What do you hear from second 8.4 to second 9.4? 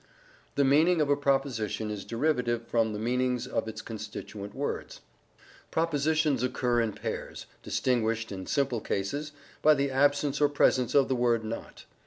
simple cases)